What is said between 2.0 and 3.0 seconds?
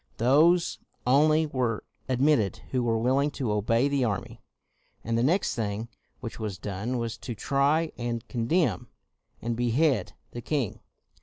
admitted who were